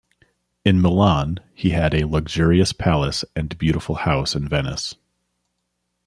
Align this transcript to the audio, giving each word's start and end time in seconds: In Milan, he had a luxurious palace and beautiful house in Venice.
In 0.65 0.81
Milan, 0.81 1.37
he 1.53 1.69
had 1.69 1.93
a 1.93 2.07
luxurious 2.07 2.73
palace 2.73 3.23
and 3.35 3.55
beautiful 3.59 3.93
house 3.93 4.33
in 4.35 4.47
Venice. 4.47 4.95